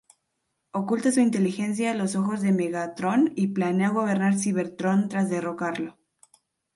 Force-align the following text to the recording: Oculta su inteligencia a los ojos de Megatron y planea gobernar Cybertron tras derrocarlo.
Oculta 0.71 1.11
su 1.11 1.19
inteligencia 1.19 1.91
a 1.91 1.93
los 1.93 2.15
ojos 2.15 2.41
de 2.41 2.51
Megatron 2.51 3.33
y 3.35 3.49
planea 3.49 3.89
gobernar 3.89 4.35
Cybertron 4.35 5.09
tras 5.09 5.29
derrocarlo. 5.29 5.99